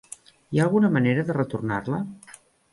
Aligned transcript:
Hi 0.55 0.61
ha 0.61 0.63
alguna 0.67 0.91
manera 0.95 1.27
de 1.29 1.37
retornar-la? 1.39 2.03